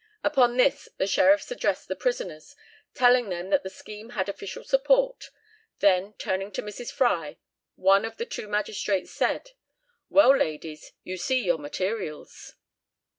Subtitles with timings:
[0.23, 2.55] Upon this the sheriffs addressed the prisoners,
[2.95, 5.29] telling them that the scheme had official support;
[5.77, 6.91] then turning to Mrs.
[6.91, 7.37] Fry,
[7.75, 9.51] one of the two magistrates said,
[10.09, 12.55] "Well, ladies, you see your materials."